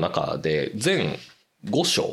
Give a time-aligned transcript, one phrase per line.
[0.00, 1.16] 中で全
[1.66, 2.04] 5章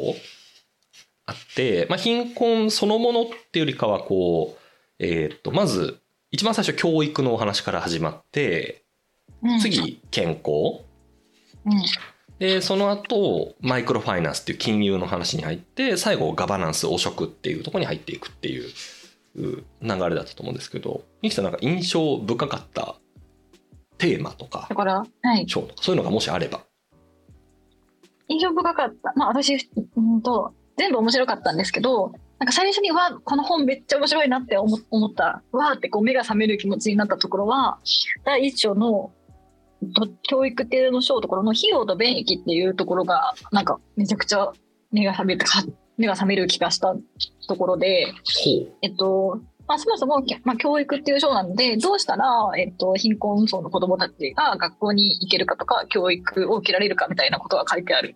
[1.26, 4.62] あって、まあ、貧困そのものっていうよりかはこう、
[5.00, 6.00] えーっとまず
[6.32, 8.84] 一番最初教育のお話から始まって
[9.44, 10.84] うん、次健康。
[11.66, 11.84] うん、
[12.40, 18.70] でその後マイクロファイナンスっていう金融の話に入って最後ガバナンス汚職っていうところに入っていくっていう
[19.36, 22.96] う流れだったと思うんですけどミキさんなんか印象深かった
[23.98, 26.62] テーマとかだから、はい、章とかそういうのがもしあれば。
[28.28, 29.14] 印象深かった。
[29.16, 37.80] まあ私、うんと、全部面白かったんですけど、なんか最初にわこの本めっちゃ面白いなって思思ったわーってこう目が覚める気持ちになったところは
[38.26, 39.12] 第一章の
[39.96, 44.52] と教育っていうの章のところの費用と便益っていうところがなんかめちゃくちゃ
[44.92, 45.46] 目が覚めた
[45.98, 46.96] 目が覚める気がした
[47.48, 48.14] ところでほ
[48.84, 52.26] えっとまあ、そもそも、まあ、教育っていう章なのでどうしたら、
[52.58, 58.16] えっと、貧困層の子どもたちが学校に行けるかとか教育を受けられるかみたいなことが書いてある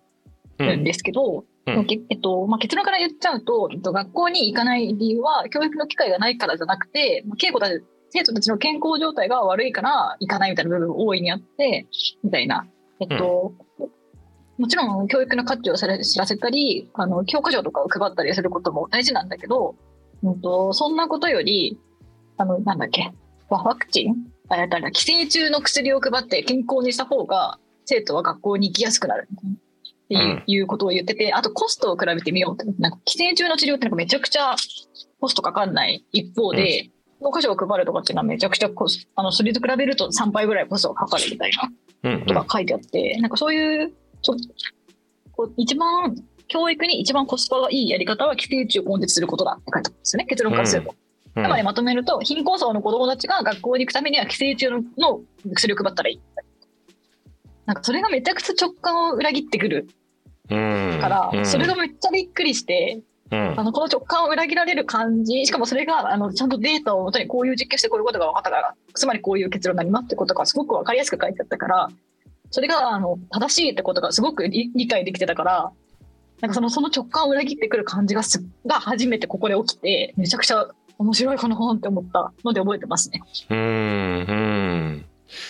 [0.58, 0.64] う。
[0.64, 11.86] うんんですけど、うんけえっとまあ、結論から言っちゃうと、えっと、学校に行かない理由は教育の機会がないからじゃなくてまあ稽古たち生徒たちの健康状態が悪いから行かないみたいな部分大いにあって
[12.22, 12.66] みたいな。
[13.00, 13.52] えっと
[14.58, 19.74] もちろん教育の価値を知ら知らせたりあの教科書とかを配ったりすることも大事なんだけど、
[20.22, 21.78] うん、とそんなことより
[22.36, 23.12] あのなんだっけ
[23.48, 24.32] ワワクチン？
[24.48, 29.28] あやったら寄生虫の薬を配って健康にした方が生徒は学校に行きやすくなる。
[29.30, 30.14] って
[30.46, 32.70] いう,、ことを言っててあとコストを比べてみようって。
[32.80, 34.56] なんか寄生虫の治療ってなんかめちゃくちゃ
[35.20, 36.04] コストかかんない。
[36.12, 42.10] 一方で、教科書を配るとかっていうのはめちゃくちゃコスあのそれと比べると3倍ぐらいコストがかかるみたいな。
[42.10, 44.34] うんことが書いてあって、なんかそういうちょ
[45.32, 46.14] こう一番
[46.52, 50.26] 教育に一番コスパがいいやり方は寄生虫を根絶することだって書いてあるんですよね。
[50.26, 50.94] 結論からすると。
[51.34, 51.44] うん。
[51.44, 55.22] つまりまとめると貧困層の子どもたちが学校に行くためには寄生虫のの
[55.54, 56.20] 薬を配ったらいい。
[57.64, 59.88] なんかそれがめちゃくちゃ直感を裏切ってくる。
[60.50, 60.98] うん。
[61.00, 61.46] から、うん。
[61.46, 63.00] それがめっちゃびっくりして、
[63.30, 63.58] うん。
[63.58, 71.88] あのこの直感を裏切られる感じしかもそれがあのちゃんとデータをもとにこういう実験してこういうことが分かったからつまりこういう結論になりますってことがすごく分かりやすく書いてあったから
[72.50, 75.72] それがあの正しいってことがすごく理理解できてたから
[76.42, 83.22] なんかそのその直感を裏切ってくる感じがすが初めてここで起きてめちゃくちゃ面白いこの本って思ったので覚えてますね。
[83.48, 83.62] うんう
[84.32, 85.04] ん。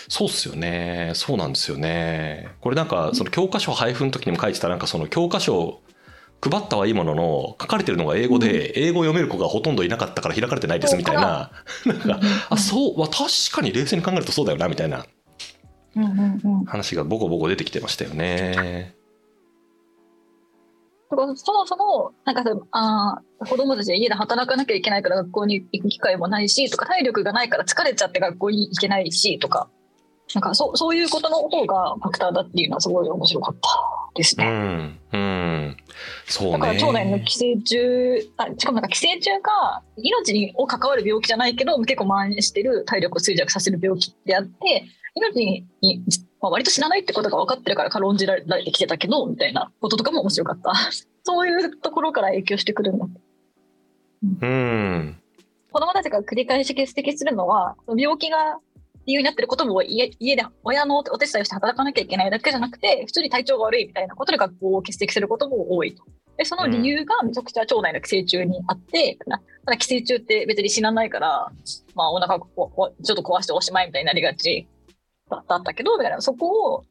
[0.09, 1.13] そうっすよね。
[1.15, 2.51] そうなんですよね。
[2.61, 5.83] これなんかその教科書配布の時にも書いてたなんかその教科書を
[6.43, 11.53] 配ったはいいものの書かれてるのが英語で英語を読める子がほとんどいなかったから開かれてないですみたいな。
[11.87, 12.21] なんか
[12.51, 15.07] あそうわ確かに冷静に考えるとそうだよなみたいな。
[16.67, 18.95] 話がボコボコ出てきてましたよね。
[21.37, 29.69] そもそもなんかさあー子供たちは家で働かなきゃいけないから学校に行く機会もないしとか体力がないから疲れちゃって学校に行けないしとか
[30.35, 33.69] なんかそうそういうことの方がファクターだっていうのはすごい面白かった
[34.15, 34.47] ですうね。
[34.49, 35.77] んうん
[36.27, 36.81] そうだからね。
[36.81, 44.85] 腸内の寄生虫あしかもなんか寄生虫が命にを関わる病気じゃないけど結構蔓延してる体力を衰弱させる病気であって
[45.15, 46.03] 命に、
[46.41, 50.73] まあ、割と知らないってことが分かってるから軽んじられてきてたけどみたいなこととかも面白かった。
[51.25, 53.07] そういうところから影響してくるんだ
[54.43, 55.23] うん。
[55.71, 58.59] 子供たちが繰り返し欠席するのは病気が
[59.07, 66.05] 理由になってることも家家で親のお手伝いをして働かなきゃいけないだけじゃなくて普通に体調が悪いみたいなことで学校を欠席することも多いと。
[66.37, 71.53] でその理由がめちゃくちゃ腸内の寄生虫にあって、なただ寄生虫って別に死なないから、
[71.95, 74.67] まあ、お腹ここちょっと壊しておしまいみたいになりがち
[75.49, 76.85] だったけどみたいなそこを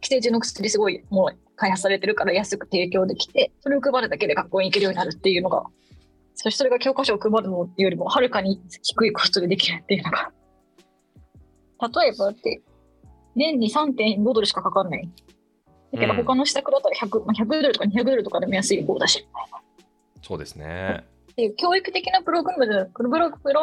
[0.00, 5.64] 寄生虫の薬すごいもう開発されてるから安く提供できてそれを配るだけで学校に行けるようになるっていうのが
[6.34, 10.32] そしてそれが教科書を配るのよりもはるかに低いコストでできるっていうのが。
[12.00, 12.62] 例えばだって、
[13.34, 15.08] 年に3.5ドルしかかかんない。
[15.92, 19.26] だけどうん他の施策だったら 100, まあ100ドルとか200ドルとかでも安い方だし。
[20.22, 21.04] そうですね。
[21.32, 23.10] っていう教育的なプログラムじゃプロ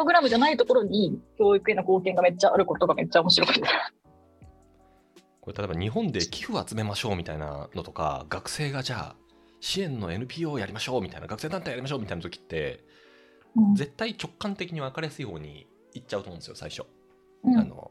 [0.04, 3.62] グラムじゃないところに教育への貢献がめっちゃあることがめっちゃ面白くて。
[5.52, 9.16] これ例えば日本で寄付を集めましょうみたいなのとか学生がじゃあ
[9.60, 12.84] 支援の NPO をやりましょうみたいな学生団体やりましょうみたいな時って
[13.56, 13.74] うん。
[13.74, 16.84] 絶対直感的に分かりやすい方に行っちゃうと思うんですよ最初。
[17.44, 17.58] うん。
[17.58, 17.90] あの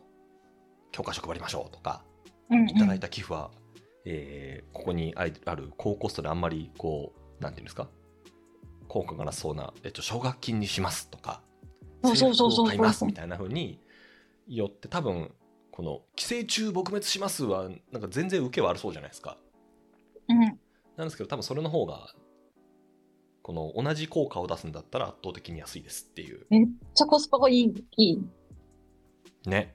[0.92, 2.04] 教科書配りましょうとか
[2.50, 3.52] うんいただいた寄付は、
[4.06, 5.26] えーここにあ
[5.56, 7.88] る高コストであんまりこうなんていうんですか？
[8.88, 11.42] 効果がなさそうな、えっと、奨学金にしますとか
[12.04, 13.80] そうそうそうそう制服を買いますみたいな風に
[14.48, 15.32] よって多分
[15.80, 19.38] この寄生虫撲滅しますはなんか全然受けはあるそうじゃないですか。
[20.28, 20.40] うん
[20.98, 22.14] なんですけど多分それの方が
[23.44, 27.74] この同じ効果を出すんだったら圧倒的に安いですっていうめっちゃコスパがいい。
[27.96, 28.22] いい
[29.46, 29.74] ね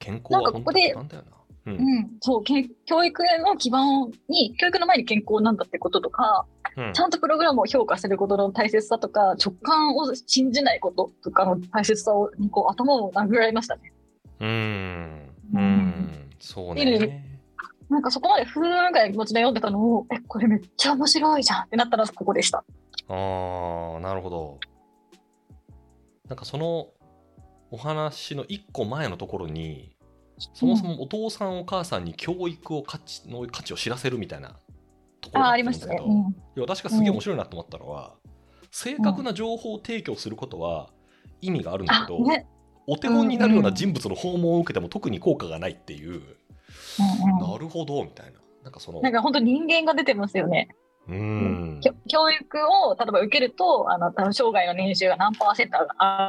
[0.00, 1.36] 健康なんは本当かここでなんだよな。
[1.66, 6.46] ううんん、そう、け教育の基盤に、教育の前に健康なんだってこととか、
[6.76, 13.92] うんちゃんとプログラムを評価することの大切さとか、直感を信じないこととかの大切さをにこう頭を殴られましたね。
[14.40, 17.22] うんううんんそうね
[17.88, 22.64] なんかそこまでふーんぐらいの気持ちで読んでたのを、え、これめっちゃ面白いじゃんってなったらここでした。
[23.08, 24.58] ああなるほど
[26.28, 26.88] なんかその
[27.70, 29.96] お話の一個前のところに
[30.38, 34.56] そもそもお父さんお母さんに教育を価値の価値を知らせるみたいな
[35.20, 35.94] ところああ、だありましたね。
[35.94, 36.30] ったんですけど、うん。
[36.30, 38.14] いや私がすげえ面白いなと思ったのは、
[38.70, 40.90] 正確な情報を提供することは
[41.40, 42.46] 意味があるんだあけど、ね。
[42.86, 46.22] お手本になるような人物の訪問を受けても特に効果がないっていう、
[47.40, 48.40] なるほどみたいな。
[48.64, 49.00] なんかその。
[49.00, 50.68] なんか本当人間が出てますよね。
[51.08, 55.86] うーん教育を例えば受けるとあの生涯の年収が何パーセント上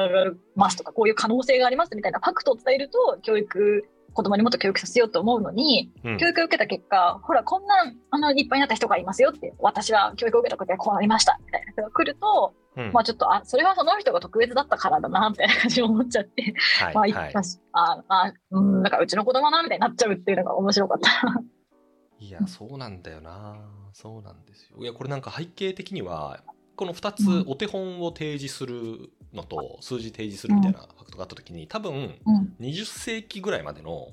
[0.10, 6.18] がりますとかこういう可能性がありますみたいなファクトを伝えると教育子供にもっと教育させようと思うのに、うん。
[6.18, 7.74] 教育を受けた結果ほらこんな
[8.12, 12.92] あの立派になった人がいますよって私は教育を受けたことでこうなりましたみたいな人が来ると、うん。
[12.94, 17.28] まあちょっとあそれはその人が特別だったからだなみたいな感じに思っちゃって、まあはいはい。
[17.28, 21.44] いっかしああうんなんかうちの子供なみたいになっちゃうっていうのが面白かった。
[22.20, 23.58] いやそうなんだよな。
[23.94, 24.78] そうなんですよ。
[24.80, 26.44] いやこれなんか背景的には
[26.76, 27.46] この2うん。
[27.46, 32.56] つお手本を提示するのと数字提示するみたいなファクトがあった時に多分うん。
[32.60, 34.10] 20世紀ぐらいまでの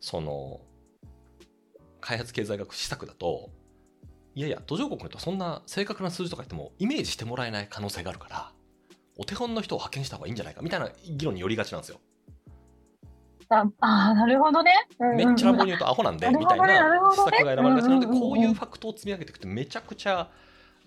[0.00, 0.60] その
[2.00, 3.50] 開発経済学施策だと
[4.34, 8.52] いやいや途上国の人はそんな正確な数字とか言ってもイメージしてもらえない可能性があるから
[9.16, 12.00] お手本の人を派遣した方がいいんじゃないかみたいな議論によりがちなんですよ。
[13.50, 14.72] ああーなるほどね。
[14.98, 16.64] うんうんうんめっちゃ乱暴に言うとアホなんでみたいな
[17.12, 20.28] 施策が選ばれがちなのでこういうファクトを積み上げていくってめちゃくちゃ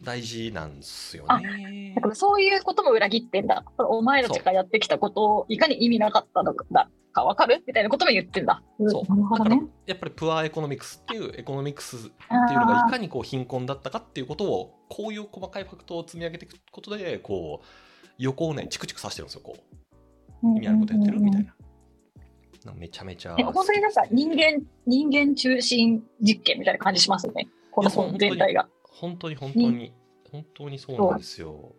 [0.04, 2.02] 大事なんですよねだ。
[2.02, 3.66] からそういうことも裏切ってんだ。
[3.78, 6.66] お前たちがやってきたことをいかに意味なかったのか
[7.14, 7.64] か分かる？
[7.66, 8.62] みたいなことも言ってんだ。
[8.80, 9.58] んそうだから。
[9.88, 17.66] やっぱり Poor Economics っていう economics っていうのがいかにこう貧困だったかっていうことをこういう細かいファクトを積み上げていくことでこう
[18.20, 19.58] 横をねチクチクさしてるんですよこ
[20.44, 21.54] う意味あることやってるみたいな。
[22.76, 27.48] めちゃめちゃえ本当になんか人間、人間中心実験みたいな感じしますよね。
[27.72, 28.68] この本全体が。
[29.00, 29.94] 本当に本当に
[30.32, 31.76] 本当にそうなんですよ。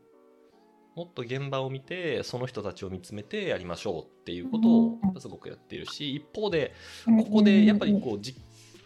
[0.94, 5.00] もっと現場を見てその人たちを見つめてやりましょうっていうことをうん。
[5.02, 6.74] やっぱすごくやっているし一方で
[7.04, 8.34] ここでやっぱりこうじ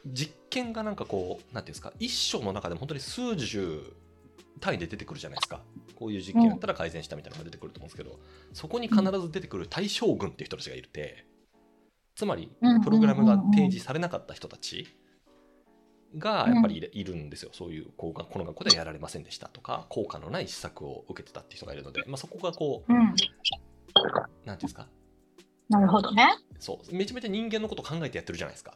[0.05, 3.94] 実験がなんかこうなんていうんですか一章の中でも本当に数十
[4.61, 5.62] 単位で出てくるじゃないですか。
[5.94, 8.19] こういう実験やったら改善したみたいなのが出てくると思うんですけど
[8.52, 11.26] そこに必ず出てくる対象群っていう人たちがいて
[12.17, 12.50] つまり
[12.84, 14.88] プログラムが提示されなかった人たち
[16.18, 17.50] がやっぱりいるんですよ。
[17.52, 22.98] そういうこうがこの学校ではやられませんでしたとか効果のない施策を受けてたっていう人がいるので、まあ、そこがこううん。
[22.98, 23.28] なんてい
[24.48, 24.86] うんですか？
[25.68, 26.28] なるほどね。
[26.58, 26.94] そう。
[26.94, 28.74] めちゃめちゃ人間のこと考えてやってるじゃないですか。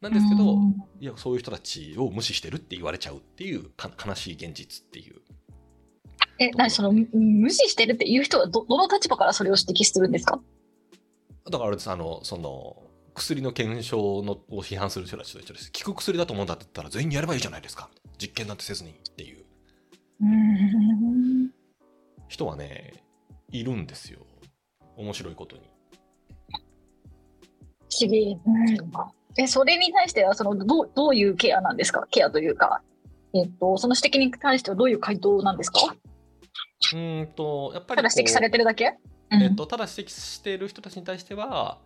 [0.00, 0.74] なんですけど、うん。
[1.00, 5.20] いやそういう人たちを無視してるって言われちゃうっていうか悲しい現実っていう。
[6.38, 10.40] え、なにそのむ無視してるっていう人はどどの立場からそれを指摘するんですか？
[11.50, 11.90] だからあれです。
[11.90, 12.82] あのその
[13.16, 15.72] 薬の検証のを批判する人たちと一緒です。
[15.84, 17.88] 効く薬だと思うんだって言ったら全員やればいいじゃないですか。
[18.18, 19.44] 実験なんてせずにっていう。
[20.20, 21.50] うん。
[22.28, 22.94] 人はね
[23.50, 24.20] いるんですよ。
[24.96, 25.62] 面白いことに。
[27.90, 28.38] 不思議。
[28.46, 29.42] うん。
[29.42, 32.06] え、それに対してはそのどうどういうケアなんですか？
[32.10, 32.82] ケアというか、
[33.34, 35.80] えっと、その指摘に対してはどういう回答なんですか？
[36.92, 38.96] うーんとやっぱりただ指摘されてるだけ、
[39.30, 39.42] うん。
[39.42, 41.78] えっと、ただ指摘している人たちに対しては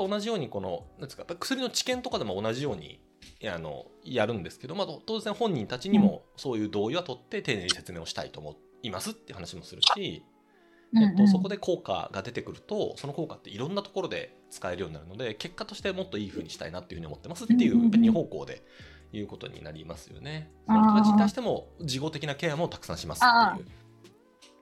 [0.00, 3.00] やっぱ同じようにこのなんですか薬の治験とかでも同じように
[3.44, 10.24] あのやるんですけど、まあ、当然本人たちにもそういう同意は取って丁寧に説明をしたいと思いますって話もするし、
[10.96, 18.62] えっと、そこで効果が出てくるとその効果っていろんなところで使えるようになるので結果としてもっといい風にしたいなっていうふうに思ってますっていううんうんうんやっぱり二方向で
[19.12, 20.50] いうことになりますよね。
[20.66, 23.68] その人たちに対しても事後的なケアもたくさんしますっていう。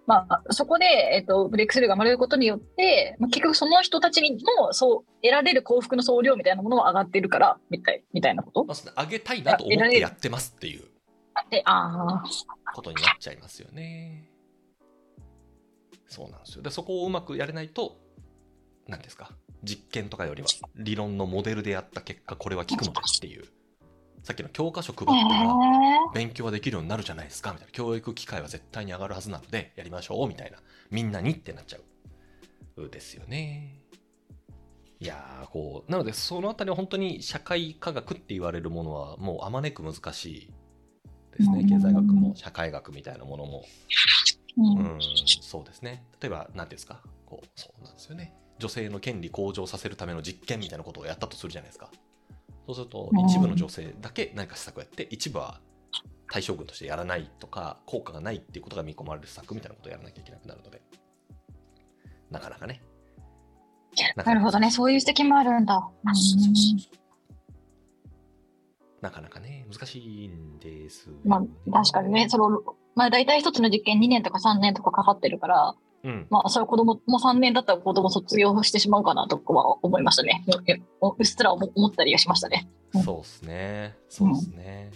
[0.06, 8.64] まあ、そこで、えっと、ブレイクスルーが生まれることによって、まあ、結局その人たちにもそう得られる幸福の総量みたいなものは上がってるからみたいみたいなこと？
[8.64, 10.84] まあ、上げたいなと思ってやってますっていう
[11.50, 14.30] でああことになっちゃいますよね。
[16.08, 16.62] そうなんですよ。
[16.62, 17.96] で、そこをうまくやれないと、
[18.86, 19.32] 何ですか、
[19.64, 23.44] 実験とかよりは理論のモデルでやった結果、これは効くのですっていう、
[24.26, 27.72] さっきの教科書配へったら、え勉強はできるようになるじゃないですか、みたいな。
[27.72, 30.58] 教育機会は絶対に上がるはずなので、やりましょう、みたいな。
[30.90, 31.78] みんなにってなっちゃ
[32.76, 32.88] う。
[32.88, 33.84] ですよね。
[34.98, 40.52] いやー、こう、なので、そのあたりは本当に社会科学って言われるものは、もうあまねく難しい
[41.38, 41.60] ですね。
[41.60, 43.64] うん経済学も社会学みたいなものも。
[44.56, 44.98] うんうん、
[45.40, 46.04] そうですね。
[46.20, 48.34] 例えば、何ですか、こう、そうなんですよね。
[48.58, 51.92] 女性の権利向上させるための実験みたいなことをやったとするじゃないですか。
[52.66, 53.20] そうするとうん。
[53.26, 55.60] 一部の女性だけ何か施策をやって一部は
[56.30, 60.82] 対象群としてやらないとか効果がないっていうことが見込まれる施策みたいなことをやらなきゃいけなくなるので。
[62.30, 62.82] なかなかね。
[64.16, 64.70] なるほどね。
[64.70, 65.76] そういう指摘もあるんだ。
[65.76, 67.06] うん
[69.02, 72.60] なかなかね難しいんです、まあ、確かにね、その、
[72.94, 75.74] まあ、大体一つの実験2年とか3年とかかかってるから、
[76.06, 76.26] うん。
[76.30, 80.44] まあ、それは子供も3年だったら子供卒業してしまうかなとかは思いましたね。
[80.46, 82.68] ううっすら思思ったりはしましたね。
[82.94, 83.02] うん。
[83.02, 83.96] そうですね。
[84.08, 84.92] そうですね、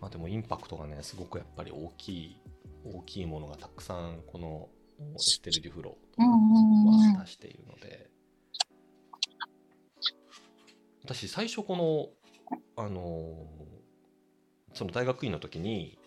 [0.00, 2.40] まあでもインパクトがねすごくやっぱり大きい
[2.84, 4.68] 大きいものがたくさんこの
[5.14, 8.10] エステル・デュフロうんうんうんは出しているので。
[11.04, 12.08] 私最初この
[12.76, 13.46] あの
[14.72, 15.98] その大学院の時に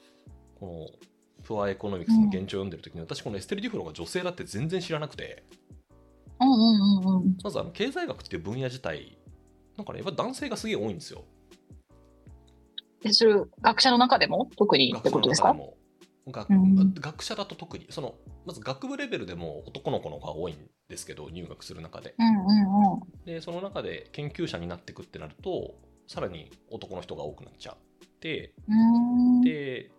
[0.59, 5.43] このプアエコノミクスの現状を読んでる時に、私このエステル・デュフロが女性だって全然知らなくて。
[6.39, 7.37] うんうんうんうん。
[7.43, 9.17] まずあの経済学っていう分野自体
[9.77, 11.23] なんかねやっぱ男性がすげえ多いんですよ。
[13.01, 14.49] でそれ学者の中でも？
[14.57, 15.55] 特にってことですか？
[16.27, 16.93] 学学うん。
[16.93, 17.85] 学者だと特に。
[17.89, 20.57] そのまず学部レベルでも男の子の方が多いん
[20.89, 22.15] ですけど入学する中で。
[22.17, 23.25] うんうんうん。
[23.25, 25.75] でその中で研究者になっていくってなると
[26.07, 28.53] さらに男の人が多くなっちゃって。
[28.67, 28.75] うー
[29.39, 29.41] ん。
[29.41, 29.91] で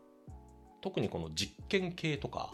[0.86, 2.52] 特にこの実験系とか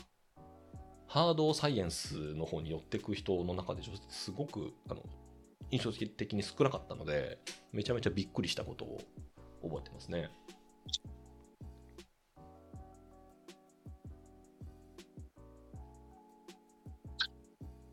[1.06, 5.02] ハードサイエンスの方に寄ってく人の中ですごくあの
[5.70, 7.36] 印象的に少なかったので
[7.74, 9.02] めちゃめちゃびっくりしたことを
[9.62, 10.30] 覚えてますね。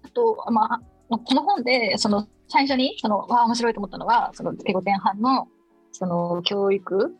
[0.03, 5.47] あと、まあ、この本で、その、最初に、その、わあ、面白いと思ったのは、その、英語前半の、
[5.91, 7.15] その、教育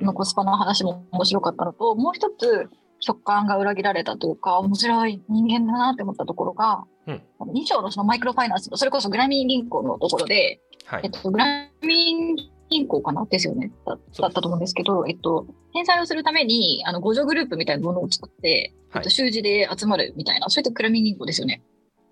[0.00, 2.68] のコスパの話も面白かったのと、もう一つ、
[3.06, 7.22] 直感が裏切られたというか、面白い人間だなって思ったところが、うん。
[7.40, 12.36] 2章のそのマイクロファイナンスの、それこそグラミン銀行のところで、はい、えっと、グラミン
[12.70, 13.26] 銀行かな？
[13.26, 13.70] ですよね。
[13.86, 19.02] だだったと思うんですけど、えっと、返済をするために、あの、互助グループみたいなものを作って、えはい。
[19.02, 21.62] っと、習字で集まるみたいな、それってグラミン銀行ですよね。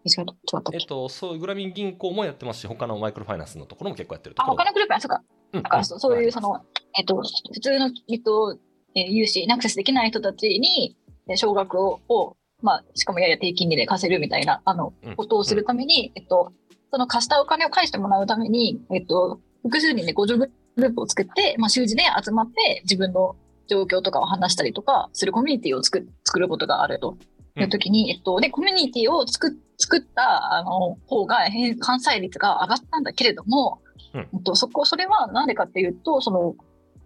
[0.06, 4.58] えっと、そうグラミン銀行もやってますし他のマイクロファイナンスのところも結構やってるとあ、ころ。
[4.58, 5.22] 他のグループは、そうか。
[5.54, 5.62] うん。
[5.62, 6.60] だからそうそういう、その、
[6.98, 7.22] えっと、
[7.52, 8.58] 普通の、えっと、
[8.94, 10.96] えー融資にアクセスできない人たちに、
[11.28, 16.52] えー少額を、をまあ、しかもやや低金利で貸せるみたいな、あのうん、ことをするために、えっと、
[16.90, 23.36] その貸したお金を返してもらうために、えっと、複数人で互助グループを作って、まあ、習字で集まって、自分の
[23.66, 27.16] 状況とかを話したりとかするコミュニティを作作ることがあると。
[27.56, 33.80] いう時に、えっと、で、コミュニティを作作った、あの、方が、返関西率が上がったんだけれども、
[34.12, 34.20] うん。
[34.20, 36.56] えっと、そこ、それはなんでかっていうと、その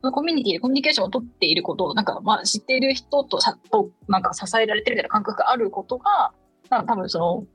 [0.00, 6.32] コミュニティでコミュニケーションを取っていること、なんか、まあ、知っている人とさと、なんか支えられてるみたいな感覚があることが、
[6.70, 7.46] なんか多分その、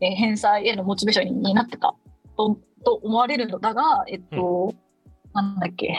[0.00, 1.94] えー返済へのモチベーションになってた
[2.36, 4.74] とと思われるのだが、えっと、
[5.32, 5.94] なんだっけ、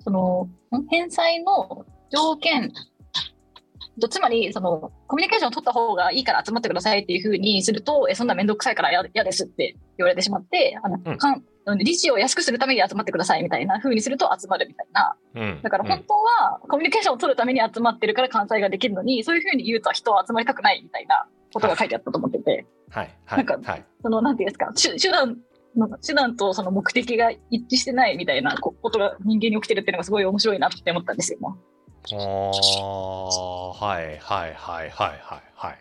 [0.00, 0.48] その、
[0.78, 2.72] ん返済の条件、
[4.00, 11.42] とつまり、その、コミュニケーションを取った方がいいから集まってくださいっていうふうにすると、え、そんなめんどくさいから嫌嫌ですって言われてしまって、あの、うんかん
[11.78, 15.16] 利子を安くするために集まってくださいみたいな風にすると集まるみたいな。
[15.34, 25.38] うんだから本当はコミュニケーションを取るために集まってるから関西ができるのに、そういう風に言うと人は集まりたくないみたいなことが書いてあったと思ってて、はいはいなんかはいその、なんていうんですか、手手段
[25.76, 31.38] の、手段とその目的が一致してないみたいなこことが人間に起きてるっていうのがすごい面白いなって思ったんですよ。
[32.12, 35.42] あーはいはいはいはいはい。
[35.54, 35.78] はい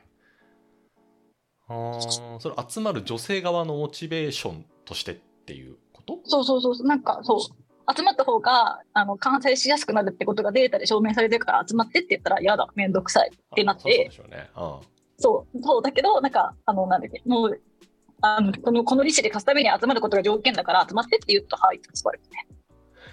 [1.67, 6.20] あーそれ集まる女性側のモチベーションとしてっていうこと？
[6.25, 7.39] そうそうそうそう、なんかそう、
[7.96, 13.79] 集まった方が、あの、完成しやすくなるってことがデータで証明されてるから集まってって言ったら、嫌だ、めんどくさいってなって。
[13.79, 14.50] あそうで、しょうね。
[14.55, 14.79] うん。
[15.17, 17.62] そう、そうだけど、なんか、あの、なんだっけ、もう、
[18.22, 22.48] あの、この、この利子で貸すために集まることが条件だから集まってって言うと、はい、集まるね。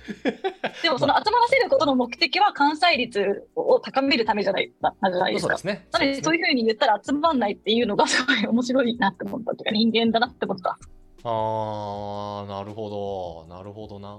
[0.82, 5.56] でも、その集まらせることの目的は関西率を高めるためじゃない、なじゃないですか。
[5.58, 5.76] そうで。
[5.76, 5.88] すね。
[5.92, 10.78] なので、そういうふうに言ったら集まんないっていうのがすごい面白いなって思ったというか、人間だなって思った。
[11.24, 13.54] あーなるほど。
[13.54, 14.18] なるほどな。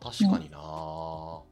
[0.00, 1.42] 確かにな、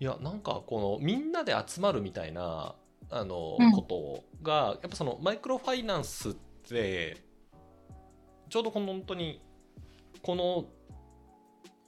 [0.00, 2.74] いやなんかこのみんなで集まるみたいな
[3.10, 3.72] あの、うん。
[3.72, 6.34] ことがやっぱそのマイクロファイナンスっ
[6.68, 7.16] て
[8.48, 9.40] ちょうどこの本当に
[10.22, 10.64] この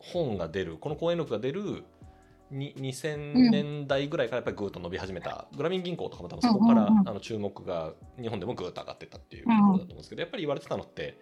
[0.00, 1.84] 本が出るこの講演録が出る
[2.50, 11.16] に2000年代ぐらいからやっぱりぐーっと伸び始めた、グラミン銀行とかも多分そこから、あの注目が日本でもぐーっと上がってったっていうところだと思うんですけど、やっぱり言われてたのって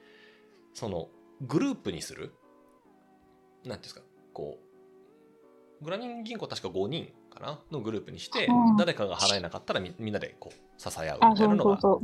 [0.72, 1.08] その
[1.42, 4.00] グループにするなんていうんですか
[4.32, 4.58] こ
[5.80, 8.76] うグラミン銀行確か5人かかなのグループにして、うん。
[8.76, 12.00] 誰かが払えなかったらみみんなでこう支え合うあ、みたいなのがそ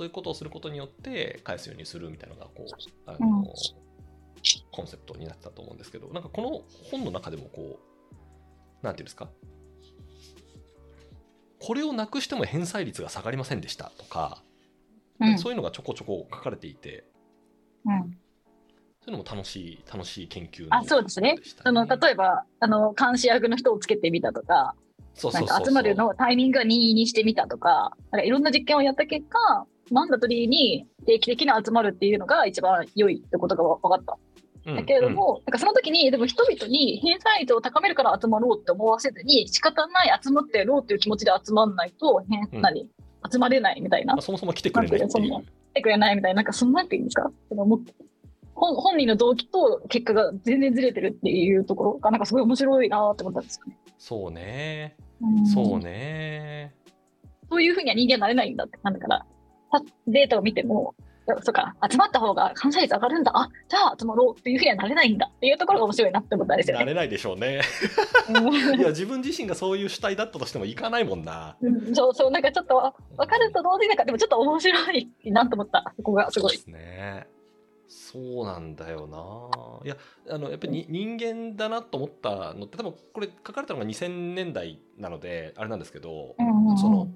[0.00, 3.30] ういうことをすることによって返すようにするみたいなのがこうあうん。
[3.42, 3.44] の、
[4.70, 7.78] コンセプトになってたと思うんですけどなんかこの本の中でもこ
[8.82, 9.28] うなんていうんですか？
[11.60, 14.42] これをなくしても返済率が下がりませんでしたとか、
[15.20, 17.04] うんそういうのがちょこちょこ書かれていて
[17.84, 18.16] うん。
[19.02, 21.36] そういうのも楽しい楽しい研究あ、そうですね。
[21.64, 24.74] あの、例えば、あの、監視役の人をつけてみたとか、
[25.14, 34.18] そうなんそ集まるのタイミングが任意にしてみたとか、なんかいろんな実験をやった結果、マンダトリーに定期的に集まるっていうのが一番良いってことが分かった。
[34.70, 34.76] うん。
[34.76, 42.88] だけれども、なんかその時に、でも人々に返済率を高めるから集まろうって思わせずに、仕方ない集まってやろうっていう気持ちで集まんないと、変うん何
[43.30, 44.14] 集まれないみたいな。
[44.14, 44.22] まあ、。
[44.22, 45.30] そもそも来てくれないっていう。
[45.30, 47.30] 来てくれないみたいな、なんかそんなんていうんですか？
[47.48, 47.80] そのも
[48.54, 53.78] 本本人の動機と結果が全然ずれてるっていうところが、なんかすごい面白いなって思ったんですよね。
[53.98, 54.96] そうね。
[55.22, 55.46] うん。
[55.46, 56.74] そうね。
[57.50, 58.78] そういうふうには人間になれないんだって。
[58.82, 59.26] なんだから、
[59.72, 60.94] たデータを見ても、
[61.26, 63.32] そうか、集まった方が感謝率上がるんだ。
[63.34, 66.84] あ、じゃあ集まろうっていうふうにはなれないんだっていうところが面白いなって思ったんですよね。
[66.84, 67.60] なれないでしょうね。
[68.28, 68.80] うん。
[68.80, 71.56] いや自分自身がそういう主体だったとしてもいかないもんな。
[71.60, 71.94] うん。
[71.94, 75.92] そうそう、なんかちょっとわ分かると同時になんか、でもちょっと面白いなと思った。
[75.96, 76.52] そこがすごい。
[76.52, 76.58] で。
[76.58, 77.26] すね。
[77.90, 79.84] そうなんだよな。
[79.84, 79.96] いや
[80.28, 86.78] あのやっぱりに人間だなと思ったのって多分これ書かれたのが2000年代なのであれなんですけど、うんうんうん。
[86.78, 87.08] その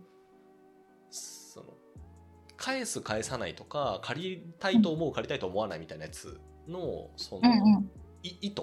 [2.64, 7.90] 返す返さないとか借りたいと思う借りたいと思わないみたいなやつのその、うんうん。
[8.22, 8.62] い意図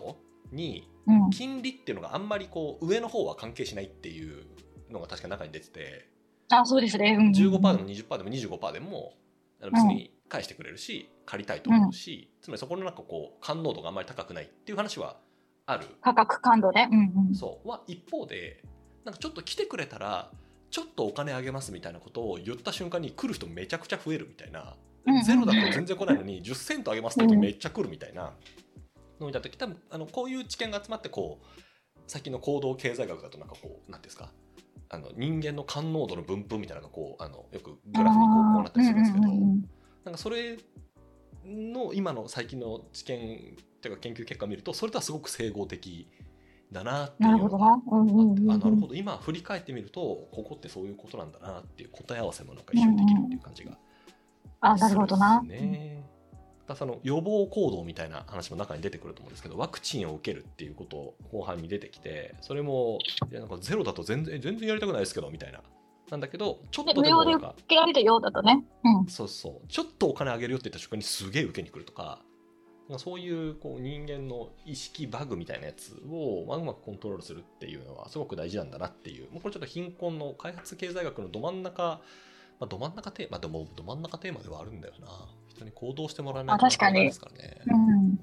[0.51, 1.29] にうん。
[1.29, 4.45] 金利っていうのがあんまりこう上の方は関係しないっていう
[4.89, 6.09] のが確か中に出てて
[6.49, 7.15] あ、そうですね。
[7.15, 8.29] うんうん15%でも20%でも
[8.59, 9.13] 25%でも
[9.61, 15.17] 別に返してくれるし借りたいと思うし、つまりそこのなんかこう感濃度があんまり高くないっていう話は
[15.67, 15.85] ある。
[16.01, 16.89] 価格感度ね。
[16.91, 17.35] うんうん。
[17.35, 17.69] そう。
[17.69, 18.63] は一方で
[19.05, 20.31] なんかちょっと来てくれたら
[20.71, 24.75] ちょっとお金あげますみたいなことを言った瞬間に来る人めちゃくちゃ増えるみたいな、
[25.25, 26.15] ゼロだと全然来ない。
[26.15, 28.33] のに10セントあげますってめっちゃ来るみたいな。
[29.19, 31.45] のを見た時多分あのこういう知見が集まってこう
[32.07, 34.31] 先の行動経済学だとなんかこう何ていうんですか？
[34.89, 40.57] あの人間の感濃度の分布みたいなのがこうあのよくグラフにこうこうなったりするんですけど、なんかそれ
[41.45, 46.09] の今の最近の知見っていうか研究結果を見るとそれとはすごく整合的
[46.71, 47.81] だなっていうなるほどな。
[47.85, 53.77] うんうんうんうんあなるほど今振り返ってみるとここってそういうことなんだなっていう答え合わせもなんか一緒にできるっていう感じが
[54.61, 56.03] あ、なるほどなね。
[56.67, 62.99] だその予防行動みたいな話も中に出てくると思うんですけどワクチンを受けるっていうことを後半に出てきてそれも
[63.31, 65.61] いやなんかゼロだと全然全然やりたくないですけどみたいな
[66.09, 68.63] なんだけどちょっとででもなんか受けられるようだとね。
[68.83, 69.05] うん。
[69.07, 72.21] そうそうちょっとお金あげるよって言った瞬間にすげえ受けに来るとか
[72.99, 79.31] そういうこう人間の意識バグみたいなやつをまあうまくコントロールするっていうのはすごく大事なんだなっていう。
[79.31, 81.99] もうこれちょっと貧困の開発経済学のど真ん中、ま
[82.61, 85.07] あ、ど真ん中テーマでもど真ん中テーマではあるんだよな。
[85.61, 87.61] 人に行動してもらわないといけないですからね。
[87.67, 88.19] うん。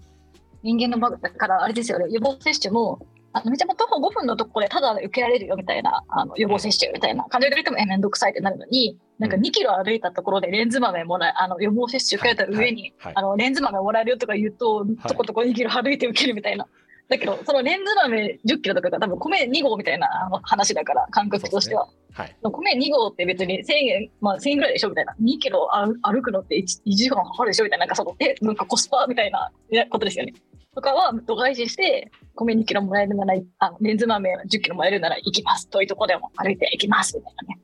[0.62, 3.07] 人間のバグだから、あれですよね、予防接種も、
[3.38, 16.66] あのめちゃめちゃ徒歩5分のところでただで受けられるよみたいな、あの予防接種みたいな感じで言っても、え、めんどくさいってなるのに、なんかうん2キロ歩いたところでレンズ豆もらえ、あの予防接種受けられた上に、はいはいあのレンズ豆もらえるよとか言うと、とことこ2キロ歩いて受けるみたいな。
[17.09, 21.88] だけど、そのレンズ豆10キロとかが多分米2合みたいなあの話だから、感覚としては。
[22.12, 25.14] はい米2合って別に1000円、まあ1000円ぐらいでしょみたいな。
[25.22, 27.87] 2キロ歩歩くのって 1, 1時間かかるでしょみたいな。
[27.87, 29.51] なんかその、え、なんかコスパみたいな
[29.90, 30.35] ことですよね。
[30.74, 35.68] とかは度外視して、米2キロもらえるなら、あのレンズ豆10キロもらえるなら行きます。
[35.68, 37.16] 遠いとこでも歩いて行きます。
[37.16, 37.61] みたいなね。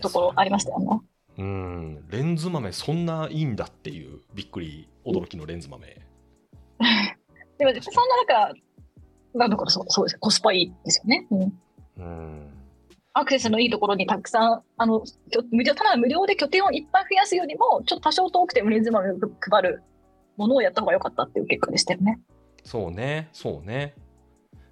[0.00, 1.00] ところありましたよね。
[1.36, 5.86] うんレンズ豆そんないいんだっていうびっくり驚きのレンズ豆
[7.58, 8.54] でも、そんな中、
[9.34, 10.18] なんだからそうそうです。
[10.18, 11.26] コスパいいですよね。
[11.30, 11.60] うん
[11.98, 12.50] うん
[13.16, 15.04] アクセスのいいところにたくさん、あの、
[15.52, 19.84] 無料ただ無料で拠点をいっぱい増やすよりも、ちょっと多少遠くてもレンズ豆を配る
[20.36, 22.20] ものをやった方が良かったっていう結果でしたよね。
[22.64, 23.28] そうね。
[23.32, 23.94] そうね。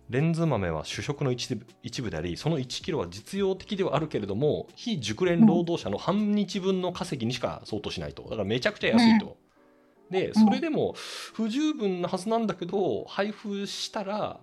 [0.09, 8.22] レンズ豆は主食の一部一部でありその1キロは実用的ではあるけれども非熟練労働者の半日分の稼ぎにしか相当しないと。
[8.25, 9.37] だからめちゃくちゃ安いと。
[10.11, 10.94] でそれでも
[11.33, 14.40] 不十分なはずなんだけど配布したら、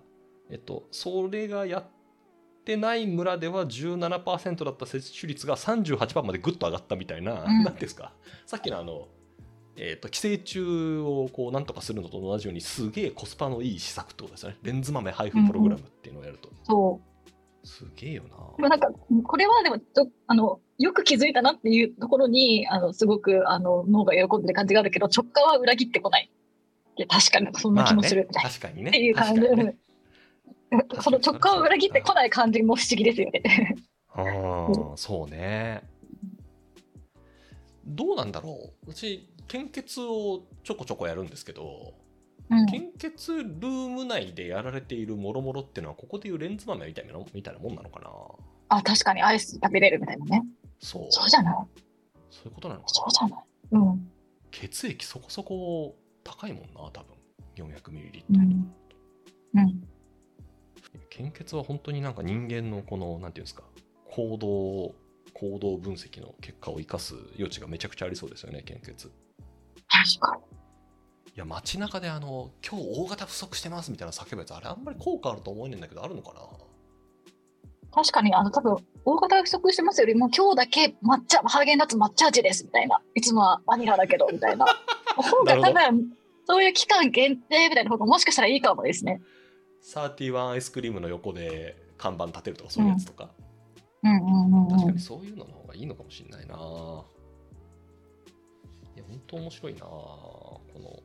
[0.50, 1.84] えっと、それがやっ
[2.64, 7.62] てない村では17%だった接種率が38%までぐっと上がったみたいな、うん。
[7.62, 8.12] んですか。
[8.46, 9.06] さっきのあの、
[9.82, 10.60] えっと寄生虫
[11.00, 17.10] をこうなんとかするのと同じようにすげえコスパのいい施策ってことですよねレンズ豆配布プログラムっていうのをやると、そう。
[17.66, 18.22] すげえよ
[18.58, 18.90] ななんか、
[19.24, 26.30] これはでもちょあの、よく気づいたなっていうところに、あの、すごく、あの、脳が喜んでる感じがあるけど、直感は裏切ってこない。
[26.96, 28.28] いや、確かにそんな気もする。
[28.32, 29.76] まあね、確かにねっていう感じね
[31.00, 33.42] その直感を裏切ってこない感じも不思議ですよね。
[34.14, 34.22] あ
[34.94, 35.82] あ、そうね。
[37.86, 41.92] どうなんだろう私、献血をちょこちょこやるんですけど、
[42.50, 48.10] うん、献血ルーム内でやられているもろもろっていうのは、ここでいうレンズ豆みたいなみたいなもんなのかな
[48.68, 50.44] あ、確かにアイス食べれるみたいなね。
[50.78, 51.06] そう。
[51.10, 51.54] そうじゃない？
[52.30, 53.44] そういうことなのかなそうじゃない？
[53.72, 54.10] うん。
[54.52, 57.16] 血液そこそこ高いもんな、多分。
[57.56, 58.24] 400ml。
[58.30, 58.72] うん。
[59.54, 59.82] うん。
[61.08, 63.64] 献血は本当になんか人間のこの、なんていうんですか、
[64.12, 64.94] 行動、
[65.34, 69.10] 行動分析の結果を生かす余地がめちゃくちゃありそうですよね、献血。
[70.18, 70.42] 確かに。
[71.34, 76.40] いや、街中であの、今日大型不足してますみたいな叫ぶやつ、あれあんまり効果あると思えないんだけど、あるのかな？
[77.92, 83.00] 確かに、あの、多分、大型が不足してますよりも、今日だけ抹茶、ハーゲンダッツ抹茶味です、みたいな。
[83.14, 84.66] いつもはバニラだけど、みたいな。
[85.16, 86.12] 方が多分、
[86.46, 89.20] そういう期間限定みたいな方がもしかしたらいいかもですね。
[89.82, 93.30] 31アイスクリームの横で看板立てるとかそういうやつとか、
[94.02, 95.00] うんうんうんうん確かに。
[95.00, 96.58] そういうのの方がいいのかもしれないない
[99.00, 101.02] や本当面白いなこの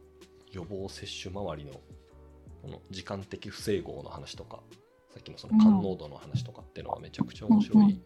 [0.52, 1.72] 予防接種周りの
[2.62, 4.60] この時間的不整合の話とか
[5.14, 7.98] さっきのその感濃度の話とかっていうのはめちゃくちゃ面白いっ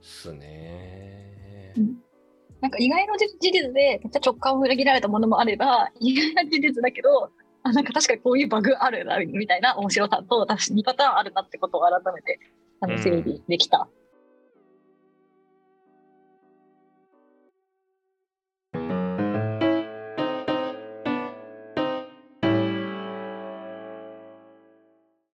[0.00, 1.96] すね、うん。
[2.60, 7.30] なんか意外の事事実で、めっちゃ直感を裏切られたものもあれば、意外な事実だけど、
[7.62, 12.40] あなんか確かにこういうバグあるな、みたいな面白さと、私2パターンあるなってことを改めて、
[12.80, 13.88] あの、うん整理できた